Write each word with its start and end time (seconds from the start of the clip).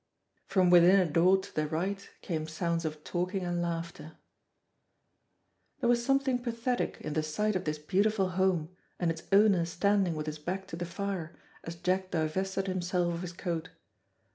From 0.47 0.71
within 0.71 0.99
a 0.99 1.05
door 1.05 1.37
to 1.39 1.53
the 1.53 1.67
right, 1.67 2.09
came 2.23 2.47
sounds 2.47 2.85
of 2.85 3.03
talking 3.03 3.43
and 3.45 3.61
laughter. 3.61 4.17
There 5.79 5.89
was 5.89 6.03
something 6.03 6.39
pathetic 6.39 6.97
in 7.01 7.13
the 7.13 7.21
sight 7.21 7.55
of 7.55 7.65
this 7.65 7.77
beautiful 7.77 8.29
home, 8.29 8.75
and 8.99 9.11
its 9.11 9.21
owner 9.31 9.63
standing 9.63 10.15
with 10.15 10.25
his 10.25 10.39
back 10.39 10.65
to 10.69 10.75
the 10.75 10.85
fire, 10.87 11.35
as 11.63 11.75
Jack 11.75 12.09
divested 12.09 12.65
himself 12.65 13.13
of 13.13 13.21
his 13.21 13.31
coat. 13.33 13.69